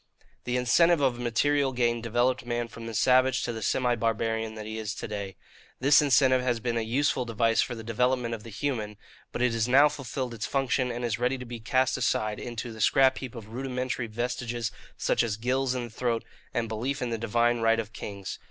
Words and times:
"The 0.45 0.57
incentive 0.57 0.99
of 0.99 1.19
material 1.19 1.73
gain 1.73 2.01
developed 2.01 2.43
man 2.43 2.67
from 2.69 2.87
the 2.87 2.95
savage 2.95 3.43
to 3.43 3.53
the 3.53 3.61
semi 3.61 3.93
barbarian 3.95 4.57
he 4.65 4.79
is 4.79 4.95
to 4.95 5.07
day. 5.07 5.35
This 5.79 6.01
incentive 6.01 6.41
has 6.41 6.59
been 6.59 6.75
a 6.75 6.81
useful 6.81 7.23
device 7.23 7.61
for 7.61 7.75
the 7.75 7.83
development 7.83 8.33
of 8.33 8.41
the 8.41 8.49
human; 8.49 8.97
but 9.31 9.43
it 9.43 9.53
has 9.53 9.67
now 9.67 9.89
fulfilled 9.89 10.33
its 10.33 10.47
function 10.47 10.89
and 10.91 11.05
is 11.05 11.19
ready 11.19 11.37
to 11.37 11.45
be 11.45 11.59
cast 11.59 11.97
aside 11.97 12.39
into 12.39 12.73
the 12.73 12.81
scrap 12.81 13.19
heap 13.19 13.35
of 13.35 13.49
rudimentary 13.49 14.07
vestiges 14.07 14.71
such 14.97 15.21
as 15.21 15.37
gills 15.37 15.75
in 15.75 15.83
the 15.83 15.89
throat 15.91 16.23
and 16.51 16.67
belief 16.67 17.03
in 17.03 17.11
the 17.11 17.19
divine 17.19 17.59
right 17.59 17.79
of 17.79 17.93
kings. 17.93 18.39